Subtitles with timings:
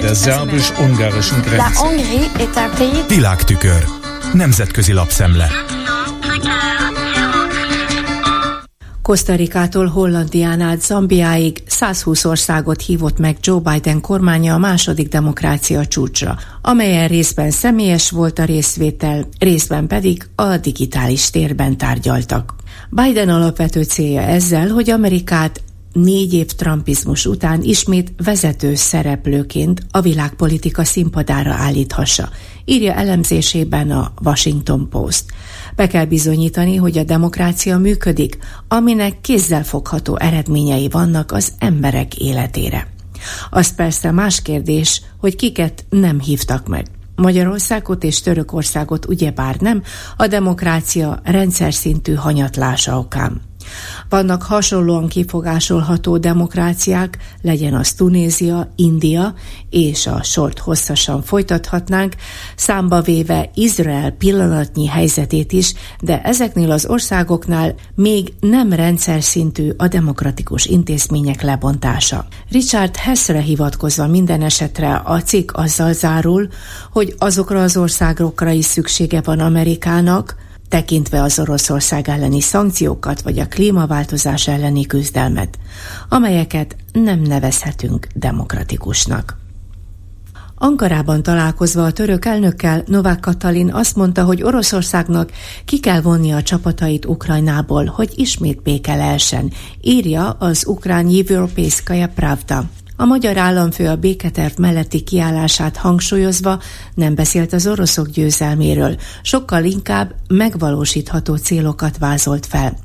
[0.00, 1.80] Der szerbus-ungarischen Grenze.
[3.08, 3.84] Világtükör.
[4.32, 5.48] Nemzetközi lapszemle.
[9.02, 16.38] Kosztarikától Hollandián át Zambiáig 120 országot hívott meg Joe Biden kormánya a második demokrácia csúcsra,
[16.62, 22.54] amelyen részben személyes volt a részvétel, részben pedig a digitális térben tárgyaltak.
[22.90, 25.60] Biden alapvető célja ezzel, hogy Amerikát
[25.96, 32.28] négy év trumpizmus után ismét vezető szereplőként a világpolitika színpadára állíthassa,
[32.64, 35.24] írja elemzésében a Washington Post.
[35.76, 42.88] Be kell bizonyítani, hogy a demokrácia működik, aminek kézzelfogható eredményei vannak az emberek életére.
[43.50, 46.86] Az persze más kérdés, hogy kiket nem hívtak meg.
[47.14, 49.82] Magyarországot és Törökországot ugyebár nem,
[50.16, 53.40] a demokrácia rendszer szintű hanyatlása okán.
[54.08, 59.34] Vannak hasonlóan kifogásolható demokráciák, legyen az Tunézia, India,
[59.70, 62.14] és a sort hosszasan folytathatnánk,
[62.56, 69.88] számba véve Izrael pillanatnyi helyzetét is, de ezeknél az országoknál még nem rendszer szintű a
[69.88, 72.26] demokratikus intézmények lebontása.
[72.50, 76.48] Richard Hessre hivatkozva minden esetre a cikk azzal zárul,
[76.92, 80.36] hogy azokra az országokra is szüksége van Amerikának,
[80.68, 85.58] tekintve az Oroszország elleni szankciókat vagy a klímaváltozás elleni küzdelmet,
[86.08, 89.36] amelyeket nem nevezhetünk demokratikusnak.
[90.58, 95.30] Ankarában találkozva a török elnökkel, Novák Katalin azt mondta, hogy Oroszországnak
[95.64, 102.64] ki kell vonni a csapatait Ukrajnából, hogy ismét béke lehessen, írja az ukrán Evropészkaja Pravda.
[102.96, 106.60] A magyar államfő a béketerv melletti kiállását hangsúlyozva
[106.94, 112.76] nem beszélt az oroszok győzelméről, sokkal inkább megvalósítható célokat vázolt fel.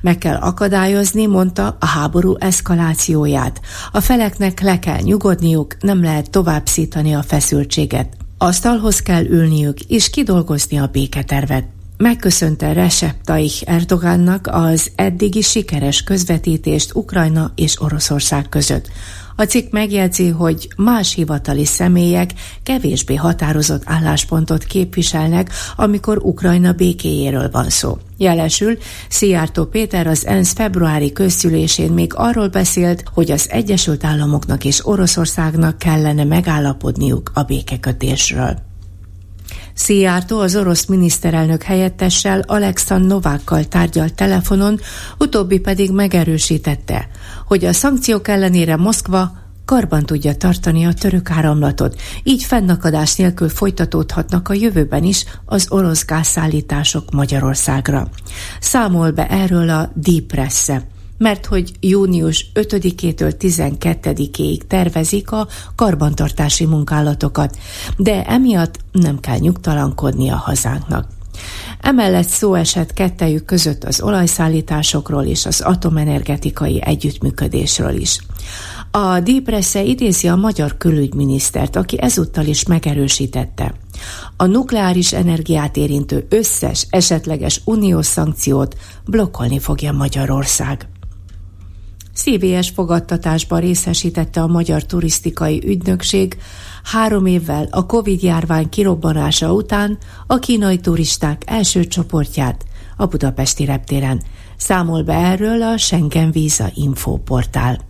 [0.00, 3.60] Meg kell akadályozni, mondta, a háború eszkalációját.
[3.92, 8.16] A feleknek le kell nyugodniuk, nem lehet tovább szítani a feszültséget.
[8.38, 11.75] Asztalhoz kell ülniük és kidolgozni a béketervet.
[11.98, 18.88] Megköszönte Recep Tayyip Erdogánnak az eddigi sikeres közvetítést Ukrajna és Oroszország között.
[19.36, 22.30] A cikk megjegyzi, hogy más hivatali személyek
[22.62, 27.98] kevésbé határozott álláspontot képviselnek, amikor Ukrajna békéjéről van szó.
[28.16, 34.86] Jelesül, Szijjártó Péter az ENSZ februári közgyűlésén még arról beszélt, hogy az Egyesült Államoknak és
[34.86, 38.74] Oroszországnak kellene megállapodniuk a békekötésről.
[39.76, 44.80] Szijjártó az orosz miniszterelnök helyettessel Alexan Novákkal tárgyalt telefonon,
[45.18, 47.08] utóbbi pedig megerősítette,
[47.46, 49.32] hogy a szankciók ellenére Moszkva
[49.64, 56.04] karban tudja tartani a török áramlatot, így fennakadás nélkül folytatódhatnak a jövőben is az orosz
[56.04, 58.08] gázszállítások Magyarországra.
[58.60, 60.86] Számol be erről a Deep Press -e
[61.18, 67.58] mert hogy június 5-től 12-ig tervezik a karbantartási munkálatokat,
[67.96, 71.08] de emiatt nem kell nyugtalankodni a hazánknak.
[71.80, 78.20] Emellett szó esett kettejük között az olajszállításokról és az atomenergetikai együttműködésről is.
[78.90, 83.74] A Dípresze idézi a magyar külügyminisztert, aki ezúttal is megerősítette.
[84.36, 90.88] A nukleáris energiát érintő összes esetleges uniós szankciót blokkolni fogja Magyarország.
[92.16, 96.36] Szívélyes fogadtatásban részesítette a Magyar Turisztikai Ügynökség
[96.82, 102.64] három évvel a Covid-járvány kirobbanása után a kínai turisták első csoportját
[102.96, 104.22] a budapesti reptéren.
[104.56, 107.85] Számol be erről a Schengen Visa Info portál.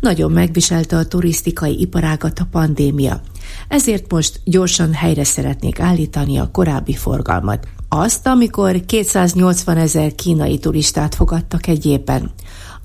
[0.00, 3.20] Nagyon megviselte a turisztikai iparágat a pandémia,
[3.68, 7.68] ezért most gyorsan helyre szeretnék állítani a korábbi forgalmat.
[7.88, 12.32] Azt, amikor 280 ezer kínai turistát fogadtak egy évben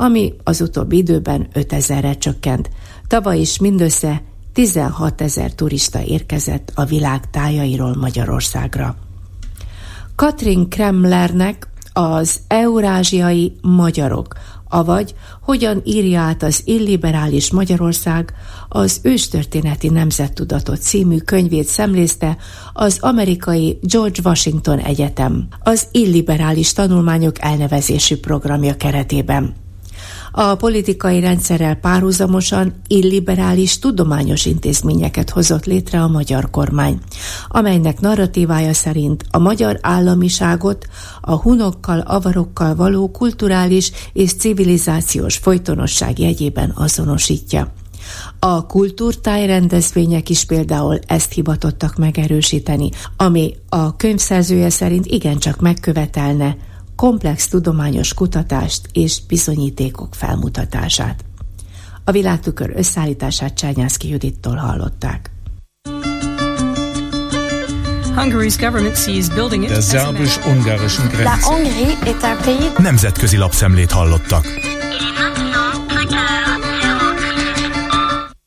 [0.01, 2.69] ami az utóbbi időben 5000-re csökkent.
[3.07, 4.21] Tavaly is mindössze
[4.53, 8.95] 16 ezer turista érkezett a világ tájairól Magyarországra.
[10.15, 14.35] Katrin Kremlernek az eurázsiai magyarok,
[14.69, 18.33] avagy hogyan írja át az illiberális Magyarország
[18.69, 22.37] az őstörténeti nemzettudatot című könyvét szemlézte
[22.73, 29.55] az amerikai George Washington Egyetem az illiberális tanulmányok elnevezésű programja keretében
[30.31, 36.99] a politikai rendszerrel párhuzamosan illiberális tudományos intézményeket hozott létre a magyar kormány,
[37.47, 40.85] amelynek narratívája szerint a magyar államiságot
[41.21, 47.73] a hunokkal, avarokkal való kulturális és civilizációs folytonosság jegyében azonosítja.
[48.39, 56.57] A kultúrtáj rendezvények is például ezt hivatottak megerősíteni, ami a könyvszerzője szerint igencsak megkövetelne
[56.99, 61.23] komplex tudományos kutatást és bizonyítékok felmutatását.
[62.03, 65.31] A világtükör összeállítását Csányászki Judittól hallották.
[69.67, 71.31] Der szerbus-ungarischen Grenze.
[72.77, 74.45] Nemzetközi lapszemlét hallottak.